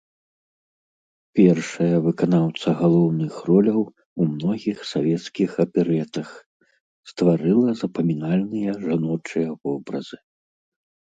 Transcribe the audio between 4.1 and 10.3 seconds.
многіх савецкіх аперэтах, стварыла запамінальныя жаночыя вобразы.